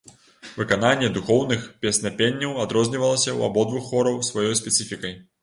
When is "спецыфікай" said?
4.63-5.17